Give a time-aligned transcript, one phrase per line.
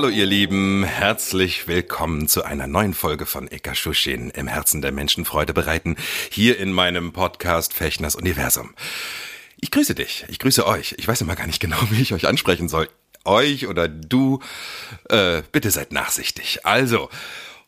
[0.00, 4.92] Hallo ihr Lieben, herzlich willkommen zu einer neuen Folge von Eka Schuschin im Herzen der
[4.92, 5.96] Menschen Freude bereiten,
[6.30, 8.72] hier in meinem Podcast Fechners Universum.
[9.60, 10.94] Ich grüße dich, ich grüße euch.
[10.96, 12.88] Ich weiß immer gar nicht genau, wie ich euch ansprechen soll.
[13.26, 14.40] Euch oder du,
[15.10, 16.64] äh, bitte seid nachsichtig.
[16.64, 17.10] Also,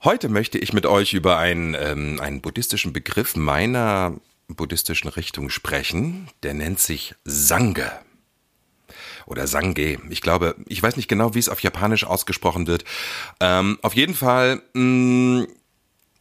[0.02, 4.16] heute möchte ich mit euch über einen, ähm, einen buddhistischen Begriff meiner
[4.48, 6.28] buddhistischen Richtung sprechen.
[6.42, 7.92] Der nennt sich Sange
[9.26, 9.98] oder Sange.
[10.10, 12.84] Ich glaube, ich weiß nicht genau, wie es auf Japanisch ausgesprochen wird.
[13.40, 15.46] Ähm, auf jeden Fall mh,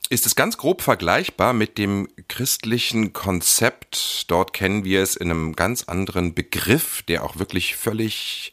[0.09, 4.25] ist es ganz grob vergleichbar mit dem christlichen Konzept.
[4.29, 8.51] Dort kennen wir es in einem ganz anderen Begriff, der auch wirklich völlig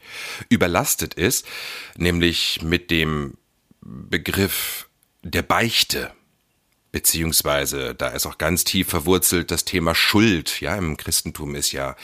[0.49, 1.47] überlastet ist,
[1.97, 3.39] nämlich mit dem
[3.81, 4.89] Begriff
[5.23, 6.13] der Beichte
[6.93, 10.61] beziehungsweise da ist auch ganz tief verwurzelt das Thema Schuld.
[10.61, 11.97] Ja, im Christentum ist ja,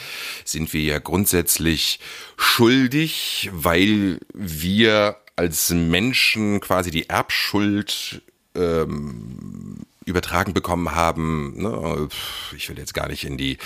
[0.45, 2.01] sind wir ja grundsätzlich
[2.37, 8.23] schuldig, weil wir als Menschen quasi die Erbschuld
[8.55, 11.55] ähm, übertragen bekommen haben.
[11.57, 12.09] Ne?
[12.57, 13.59] Ich will jetzt gar nicht in die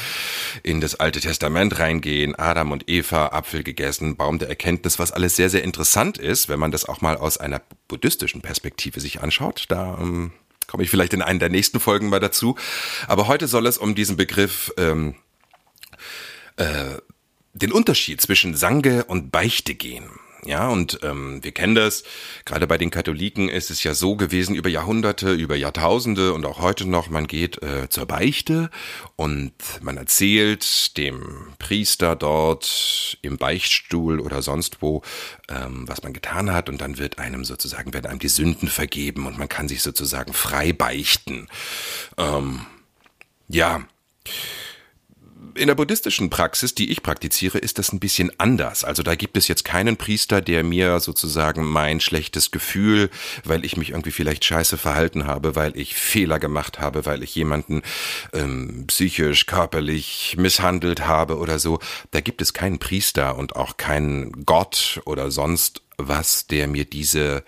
[0.62, 2.34] in das Alte Testament reingehen.
[2.36, 6.60] Adam und Eva, Apfel gegessen, Baum der Erkenntnis, was alles sehr sehr interessant ist, wenn
[6.60, 9.66] man das auch mal aus einer buddhistischen Perspektive sich anschaut.
[9.68, 10.32] Da ähm,
[10.68, 12.54] komme ich vielleicht in einer der nächsten Folgen mal dazu.
[13.08, 15.16] Aber heute soll es um diesen Begriff ähm,
[16.56, 16.98] äh,
[17.54, 20.08] den Unterschied zwischen Sange und Beichte gehen.
[20.48, 22.04] Ja, und ähm, wir kennen das.
[22.46, 26.58] Gerade bei den Katholiken ist es ja so gewesen über Jahrhunderte, über Jahrtausende und auch
[26.62, 27.10] heute noch.
[27.10, 28.70] Man geht äh, zur Beichte
[29.14, 29.52] und
[29.82, 35.02] man erzählt dem Priester dort im Beichtstuhl oder sonst wo,
[35.50, 39.26] ähm, was man getan hat, und dann wird einem sozusagen werden einem die Sünden vergeben
[39.26, 41.46] und man kann sich sozusagen frei beichten.
[42.16, 42.64] Ähm,
[43.48, 43.82] ja
[45.54, 48.84] in der buddhistischen Praxis, die ich praktiziere, ist das ein bisschen anders.
[48.84, 53.10] Also da gibt es jetzt keinen Priester, der mir sozusagen mein schlechtes Gefühl,
[53.44, 57.34] weil ich mich irgendwie vielleicht scheiße verhalten habe, weil ich Fehler gemacht habe, weil ich
[57.34, 57.82] jemanden
[58.32, 61.78] ähm, psychisch, körperlich misshandelt habe oder so.
[62.10, 67.44] Da gibt es keinen Priester und auch keinen Gott oder sonst was, der mir diese,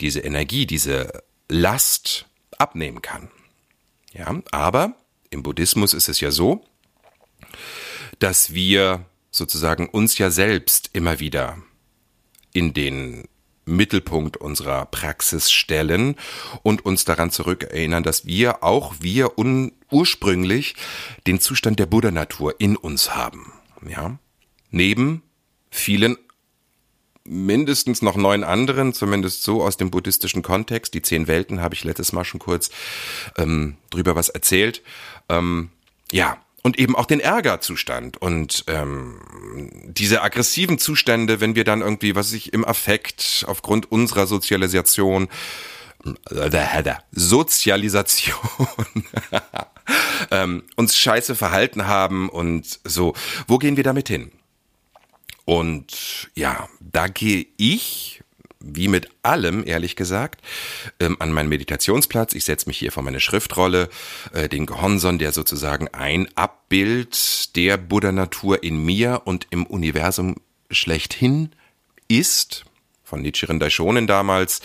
[0.00, 2.26] diese Energie, diese Last
[2.58, 3.30] abnehmen kann.
[4.12, 4.94] Ja, aber
[5.30, 6.64] im Buddhismus ist es ja so,
[8.22, 11.58] dass wir sozusagen uns ja selbst immer wieder
[12.52, 13.28] in den
[13.64, 16.16] Mittelpunkt unserer Praxis stellen
[16.62, 19.38] und uns daran zurückerinnern, dass wir auch wir
[19.90, 20.74] ursprünglich
[21.26, 23.52] den Zustand der Buddha-Natur in uns haben.
[23.88, 24.18] Ja,
[24.70, 25.22] neben
[25.70, 26.16] vielen
[27.24, 30.92] mindestens noch neun anderen, zumindest so aus dem buddhistischen Kontext.
[30.94, 32.70] Die zehn Welten habe ich letztes Mal schon kurz
[33.38, 34.82] ähm, drüber was erzählt.
[35.28, 35.70] Ähm,
[36.10, 39.20] ja, und eben auch den Ärgerzustand und ähm,
[39.84, 45.28] diese aggressiven Zustände, wenn wir dann irgendwie, was ich im Affekt aufgrund unserer Sozialisation
[46.30, 46.50] äh,
[47.10, 48.36] Sozialisation
[50.30, 53.14] ähm, uns scheiße verhalten haben und so,
[53.48, 54.30] wo gehen wir damit hin?
[55.44, 58.21] Und ja, da gehe ich
[58.64, 60.40] wie mit allem, ehrlich gesagt,
[61.00, 62.34] ähm, an meinen Meditationsplatz.
[62.34, 63.88] Ich setze mich hier vor meine Schriftrolle,
[64.32, 70.36] äh, den Gehonson, der sozusagen ein Abbild der Buddha-Natur in mir und im Universum
[70.70, 71.50] schlechthin
[72.08, 72.64] ist,
[73.04, 74.62] von Nichiren Daishonin damals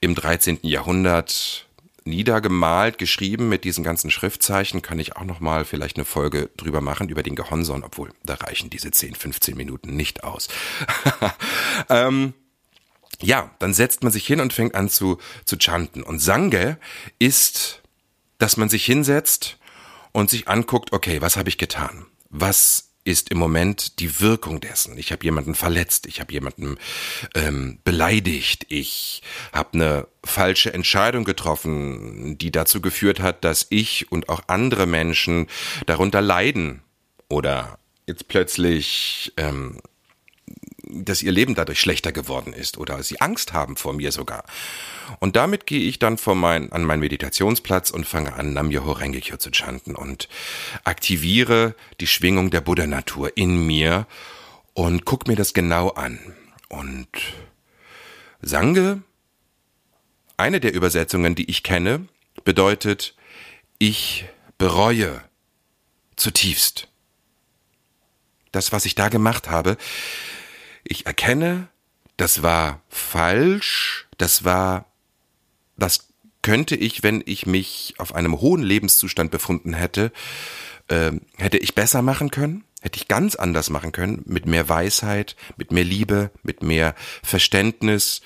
[0.00, 0.58] im 13.
[0.62, 1.66] Jahrhundert
[2.04, 6.80] niedergemalt, geschrieben mit diesen ganzen Schriftzeichen, kann ich auch noch mal vielleicht eine Folge drüber
[6.80, 10.48] machen, über den Gehonson, obwohl da reichen diese 10, 15 Minuten nicht aus.
[11.88, 12.34] ähm,
[13.20, 16.02] ja, dann setzt man sich hin und fängt an zu, zu chanten.
[16.02, 16.78] Und Sange
[17.18, 17.82] ist,
[18.38, 19.58] dass man sich hinsetzt
[20.12, 22.06] und sich anguckt, okay, was habe ich getan?
[22.30, 24.98] Was ist im Moment die Wirkung dessen.
[24.98, 26.76] Ich habe jemanden verletzt, ich habe jemanden
[27.34, 29.22] ähm, beleidigt, ich
[29.52, 35.46] habe eine falsche Entscheidung getroffen, die dazu geführt hat, dass ich und auch andere Menschen
[35.86, 36.82] darunter leiden
[37.28, 39.80] oder jetzt plötzlich ähm,
[41.04, 44.44] dass ihr Leben dadurch schlechter geworden ist oder sie Angst haben vor mir sogar.
[45.18, 49.36] Und damit gehe ich dann vor mein, an meinen Meditationsplatz und fange an, Nam-Myoho Renge-Kyo
[49.36, 50.28] zu chanten und
[50.84, 54.06] aktiviere die Schwingung der Buddha-Natur in mir
[54.74, 56.18] und guck mir das genau an.
[56.68, 57.08] Und
[58.42, 59.02] Sange,
[60.36, 62.06] eine der Übersetzungen, die ich kenne,
[62.44, 63.14] bedeutet,
[63.78, 64.26] ich
[64.58, 65.22] bereue
[66.16, 66.88] zutiefst.
[68.52, 69.76] Das, was ich da gemacht habe,
[70.90, 71.68] ich erkenne,
[72.16, 74.86] das war falsch, das war,
[75.76, 76.08] das
[76.42, 80.12] könnte ich, wenn ich mich auf einem hohen Lebenszustand befunden hätte,
[80.88, 85.36] äh, hätte ich besser machen können, hätte ich ganz anders machen können, mit mehr Weisheit,
[85.56, 88.20] mit mehr Liebe, mit mehr Verständnis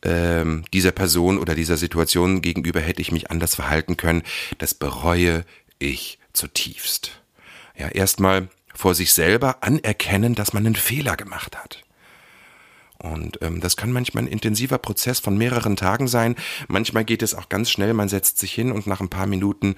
[0.00, 4.22] äh, dieser Person oder dieser Situation gegenüber hätte ich mich anders verhalten können.
[4.58, 5.44] Das bereue
[5.78, 7.20] ich zutiefst.
[7.76, 11.82] Ja, erstmal vor sich selber anerkennen, dass man einen Fehler gemacht hat.
[13.02, 16.36] Und ähm, das kann manchmal ein intensiver Prozess von mehreren Tagen sein.
[16.68, 19.76] Manchmal geht es auch ganz schnell, man setzt sich hin und nach ein paar Minuten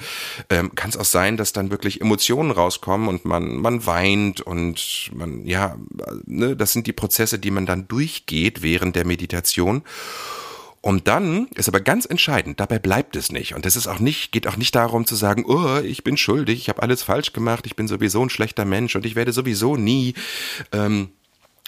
[0.51, 5.11] ähm, kann es auch sein, dass dann wirklich Emotionen rauskommen und man, man weint und
[5.15, 5.77] man, ja,
[6.25, 9.83] ne, das sind die Prozesse, die man dann durchgeht während der Meditation.
[10.81, 13.55] Und dann ist aber ganz entscheidend, dabei bleibt es nicht.
[13.55, 16.59] Und es ist auch nicht, geht auch nicht darum zu sagen, oh, ich bin schuldig,
[16.59, 19.77] ich habe alles falsch gemacht, ich bin sowieso ein schlechter Mensch und ich werde sowieso
[19.77, 20.15] nie
[20.73, 21.11] ähm,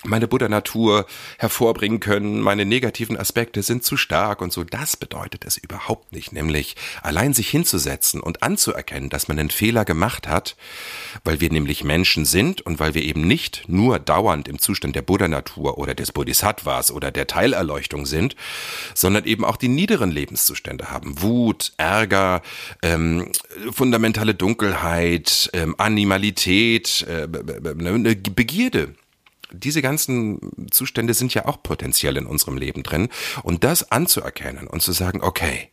[0.04, 1.06] meine Buddha-Natur
[1.38, 4.64] hervorbringen können, meine negativen Aspekte sind zu stark und so.
[4.64, 9.84] Das bedeutet es überhaupt nicht, nämlich allein sich hinzusetzen und anzuerkennen, dass man einen Fehler
[9.84, 10.56] gemacht hat,
[11.24, 15.02] weil wir nämlich Menschen sind und weil wir eben nicht nur dauernd im Zustand der
[15.02, 18.36] Buddha-Natur oder des Bodhisattvas oder der Teilerleuchtung sind,
[18.94, 21.22] sondern eben auch die niederen Lebenszustände haben.
[21.22, 22.42] Wut, Ärger,
[22.82, 23.32] ähm,
[23.72, 28.94] fundamentale Dunkelheit, ähm, Animalität, äh, Begierde
[29.54, 30.40] diese ganzen
[30.70, 33.08] Zustände sind ja auch potenziell in unserem Leben drin.
[33.42, 35.70] Und das anzuerkennen und zu sagen, okay,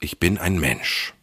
[0.00, 1.14] ich bin ein Mensch.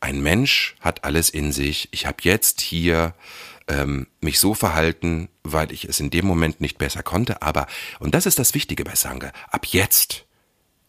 [0.00, 1.88] Ein Mensch hat alles in sich.
[1.92, 3.14] Ich habe jetzt hier
[3.68, 7.42] ähm, mich so verhalten, weil ich es in dem Moment nicht besser konnte.
[7.42, 7.66] Aber,
[7.98, 10.24] und das ist das Wichtige bei Sange, ab jetzt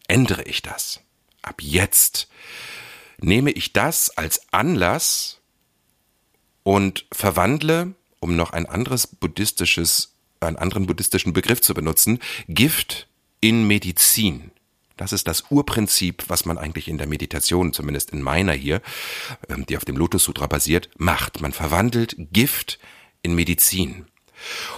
[0.08, 1.00] ändere ich das.
[1.42, 2.28] Ab jetzt
[3.18, 5.40] nehme ich das als Anlass
[6.62, 13.08] und verwandle um noch ein anderes buddhistisches, einen anderen buddhistischen Begriff zu benutzen, Gift
[13.40, 14.52] in Medizin.
[14.96, 18.80] Das ist das Urprinzip, was man eigentlich in der Meditation, zumindest in meiner hier,
[19.48, 21.40] ähm, die auf dem Lotus Sutra basiert, macht.
[21.40, 22.78] Man verwandelt Gift
[23.22, 24.06] in Medizin.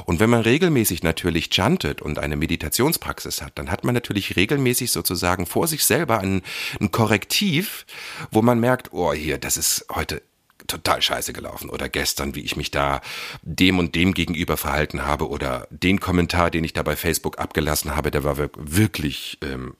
[0.06, 4.90] Und wenn man regelmäßig natürlich chantet und eine Meditationspraxis hat, dann hat man natürlich regelmäßig
[4.90, 6.42] sozusagen vor sich selber ein,
[6.80, 7.84] ein Korrektiv,
[8.30, 10.22] wo man merkt, oh hier, das ist heute
[10.66, 11.70] total scheiße gelaufen.
[11.70, 13.00] Oder gestern, wie ich mich da
[13.42, 17.94] dem und dem gegenüber verhalten habe oder den Kommentar, den ich da bei Facebook abgelassen
[17.94, 19.74] habe, der war wirklich ähm,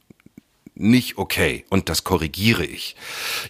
[0.75, 1.65] nicht okay.
[1.71, 2.97] Und das korrigiere ich.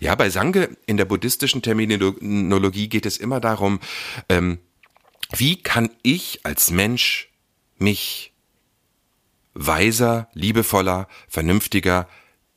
[0.01, 3.81] Ja, bei Sange in der buddhistischen Terminologie geht es immer darum,
[4.29, 4.59] ähm,
[5.35, 7.31] wie kann ich als Mensch
[7.79, 8.33] mich
[9.55, 12.09] weiser, liebevoller, vernünftiger,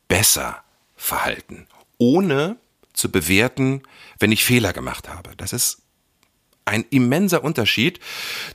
[0.07, 0.63] besser
[0.95, 2.57] verhalten, ohne
[2.97, 3.83] zu bewerten,
[4.19, 5.31] wenn ich Fehler gemacht habe.
[5.37, 5.83] Das ist
[6.65, 7.99] ein immenser Unterschied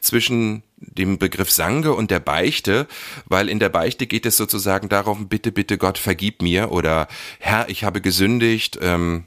[0.00, 2.86] zwischen dem Begriff Sange und der Beichte,
[3.24, 7.08] weil in der Beichte geht es sozusagen darum, bitte, bitte Gott, vergib mir oder
[7.38, 9.24] Herr, ich habe gesündigt, ähm,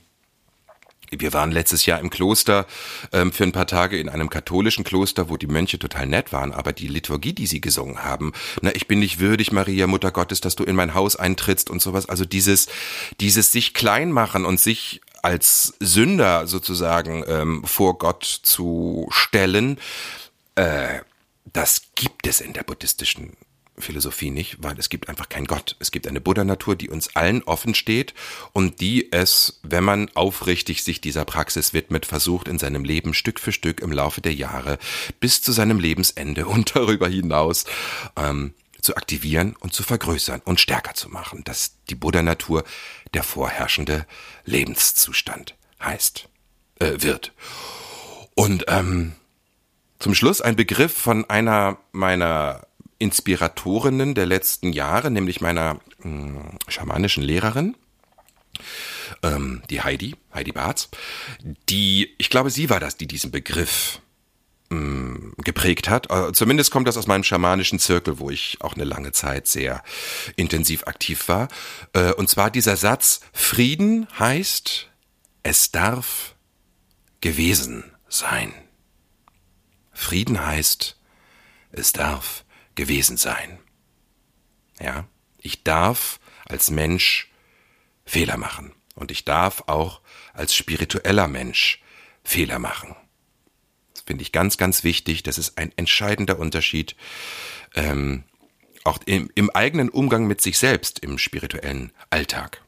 [1.11, 2.65] wir waren letztes Jahr im Kloster
[3.11, 6.51] ähm, für ein paar Tage in einem katholischen Kloster, wo die Mönche total nett waren,
[6.51, 10.41] aber die Liturgie, die sie gesungen haben, na, ich bin nicht würdig, Maria, Mutter Gottes,
[10.41, 12.67] dass du in mein Haus eintrittst und sowas, also dieses,
[13.19, 19.79] dieses sich klein machen und sich als Sünder sozusagen ähm, vor Gott zu stellen,
[20.53, 20.99] äh,
[21.51, 23.35] das gibt es in der buddhistischen
[23.75, 25.77] Philosophie nicht, weil es gibt einfach keinen Gott.
[25.79, 28.13] Es gibt eine Buddha-Natur, die uns allen offen steht
[28.53, 33.39] und die es, wenn man aufrichtig sich dieser Praxis widmet, versucht in seinem Leben Stück
[33.39, 34.77] für Stück im Laufe der Jahre
[35.19, 37.65] bis zu seinem Lebensende und darüber hinaus
[38.15, 38.53] ähm,
[38.85, 42.63] zu aktivieren und zu vergrößern und stärker zu machen, dass die Buddha-Natur
[43.13, 44.05] der vorherrschende
[44.45, 46.29] Lebenszustand heißt,
[46.79, 47.33] äh, wird.
[48.35, 49.13] Und ähm,
[49.99, 52.67] zum Schluss ein Begriff von einer meiner
[52.99, 57.75] Inspiratorinnen der letzten Jahre, nämlich meiner mh, hm, schamanischen Lehrerin,
[59.23, 60.89] ähm, die Heidi, Heidi Barz,
[61.69, 63.99] die, ich glaube, sie war das, die diesen Begriff
[64.69, 66.09] mh, hm, geprägt hat.
[66.09, 69.83] Äh, zumindest kommt das aus meinem schamanischen Zirkel, wo ich auch eine lange Zeit sehr
[70.35, 71.47] intensiv aktiv war.
[71.93, 74.89] Äh, und zwar dieser Satz, Frieden heißt,
[75.43, 76.35] es darf
[77.21, 78.53] gewesen sein.
[79.91, 80.97] Frieden heißt,
[81.71, 82.43] es darf
[82.75, 83.59] gewesen sein.
[84.79, 85.07] Ja,
[85.39, 87.31] ich darf als Mensch
[88.05, 90.01] Fehler machen und ich darf auch
[90.33, 91.81] als spiritueller Mensch
[92.23, 92.95] Fehler machen.
[94.05, 95.23] Finde ich ganz, ganz wichtig.
[95.23, 96.95] Das ist ein entscheidender Unterschied,
[97.75, 98.23] ähm,
[98.83, 102.61] auch im, im eigenen Umgang mit sich selbst im spirituellen Alltag.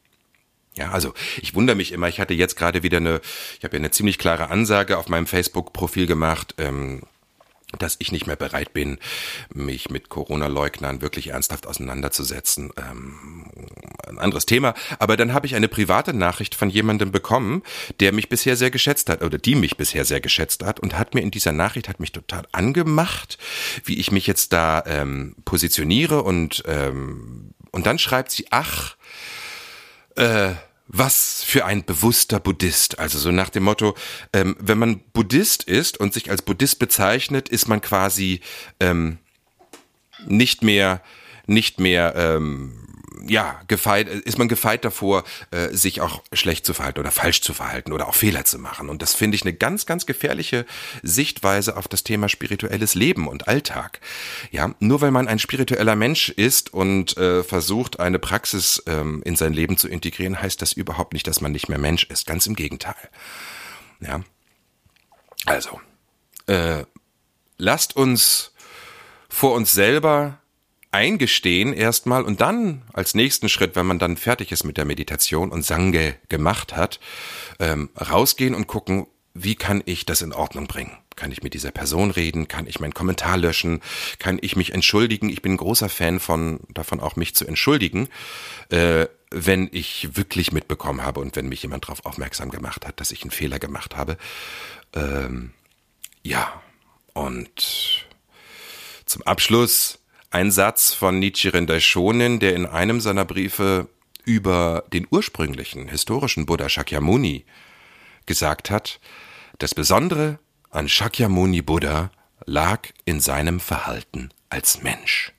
[0.75, 3.21] Ja, also ich wundere mich immer, ich hatte jetzt gerade wieder eine,
[3.57, 7.01] ich habe ja eine ziemlich klare Ansage auf meinem Facebook-Profil gemacht, ähm,
[7.77, 8.97] dass ich nicht mehr bereit bin,
[9.53, 12.71] mich mit Corona-Leugnern wirklich ernsthaft auseinanderzusetzen.
[12.77, 13.45] Ähm,
[14.07, 14.73] ein anderes Thema.
[14.99, 17.63] Aber dann habe ich eine private Nachricht von jemandem bekommen,
[17.99, 21.13] der mich bisher sehr geschätzt hat oder die mich bisher sehr geschätzt hat und hat
[21.13, 23.37] mir in dieser Nachricht hat mich total angemacht,
[23.83, 28.95] wie ich mich jetzt da ähm, positioniere und ähm, und dann schreibt sie, ach,
[30.15, 30.53] äh,
[30.87, 32.99] was für ein bewusster Buddhist.
[32.99, 33.95] Also so nach dem Motto,
[34.33, 38.41] ähm, wenn man Buddhist ist und sich als Buddhist bezeichnet, ist man quasi
[38.79, 39.19] ähm,
[40.25, 41.01] nicht mehr,
[41.45, 42.86] nicht mehr ähm,
[43.27, 47.53] ja, gefeit, ist man gefeit davor, äh, sich auch schlecht zu verhalten oder falsch zu
[47.53, 48.89] verhalten oder auch Fehler zu machen.
[48.89, 50.65] Und das finde ich eine ganz, ganz gefährliche
[51.03, 53.99] Sichtweise auf das Thema spirituelles Leben und Alltag.
[54.51, 59.35] Ja, nur weil man ein spiritueller Mensch ist und äh, versucht, eine Praxis ähm, in
[59.35, 62.25] sein Leben zu integrieren, heißt das überhaupt nicht, dass man nicht mehr Mensch ist.
[62.25, 62.95] Ganz im Gegenteil.
[63.99, 64.21] Ja.
[65.45, 65.79] Also,
[66.47, 66.83] äh,
[67.57, 68.51] lasst uns
[69.29, 70.39] vor uns selber
[70.97, 75.51] eingestehen erstmal und dann als nächsten Schritt, wenn man dann fertig ist mit der Meditation
[75.51, 76.99] und Sange gemacht hat,
[77.59, 80.97] ähm, rausgehen und gucken, wie kann ich das in Ordnung bringen?
[81.15, 82.47] Kann ich mit dieser Person reden?
[82.47, 83.81] Kann ich meinen Kommentar löschen?
[84.17, 85.29] Kann ich mich entschuldigen?
[85.29, 88.09] Ich bin ein großer Fan von davon, auch mich zu entschuldigen,
[88.69, 93.11] äh, wenn ich wirklich mitbekommen habe und wenn mich jemand darauf aufmerksam gemacht hat, dass
[93.11, 94.17] ich einen Fehler gemacht habe.
[94.95, 95.51] Ähm,
[96.23, 96.59] ja,
[97.13, 98.07] und
[99.05, 99.99] zum Abschluss
[100.29, 103.87] ein Satz von Nichiren Daishonin, der in einem seiner Briefe
[104.25, 107.45] über den ursprünglichen historischen Buddha Shakyamuni
[108.25, 108.99] gesagt hat,
[109.57, 112.11] das Besondere an Shakyamuni Buddha
[112.45, 115.33] lag in seinem Verhalten als Mensch.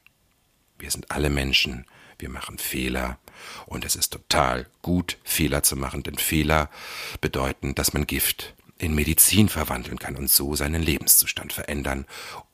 [0.79, 1.87] Wir sind alle Menschen,
[2.19, 3.19] wir machen Fehler
[3.67, 6.71] und es ist total gut, Fehler zu machen, denn Fehler
[7.21, 12.07] bedeuten, dass man Gift in Medizin verwandeln kann und so seinen Lebenszustand verändern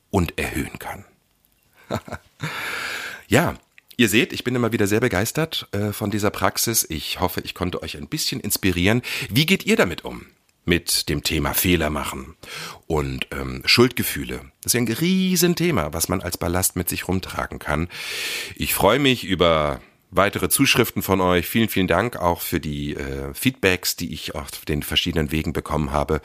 [0.09, 1.05] und erhöhen kann.
[3.27, 3.55] ja,
[3.97, 6.85] Ihr seht, ich bin immer wieder sehr begeistert äh, von dieser Praxis.
[6.89, 9.01] Ich hoffe, ich konnte euch ein bisschen inspirieren.
[9.29, 10.25] Wie geht ihr damit um?
[10.65, 12.35] Mit dem Thema Fehler machen
[12.87, 14.41] und ähm, Schuldgefühle.
[14.61, 17.87] Das ist ja ein Riesenthema, was man als Ballast mit sich rumtragen kann.
[18.55, 21.45] Ich freue mich über weitere Zuschriften von euch.
[21.45, 25.91] Vielen, vielen Dank auch für die äh, Feedbacks, die ich auf den verschiedenen Wegen bekommen
[25.91, 26.19] habe.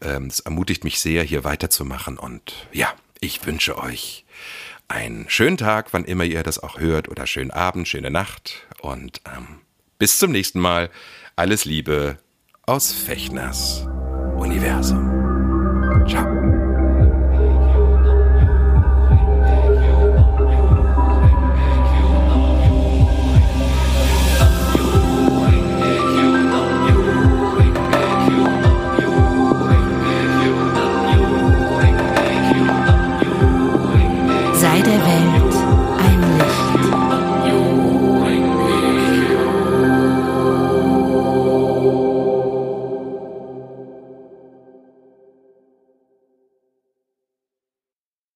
[0.00, 2.18] Ähm, es ermutigt mich sehr, hier weiterzumachen.
[2.18, 4.24] Und ja, ich wünsche euch
[4.92, 9.22] einen schönen Tag, wann immer ihr das auch hört, oder schönen Abend, schöne Nacht und
[9.26, 9.60] ähm,
[9.98, 10.90] bis zum nächsten Mal.
[11.34, 12.18] Alles Liebe
[12.66, 13.86] aus Fechners
[14.36, 15.08] Universum.
[16.06, 16.41] Ciao.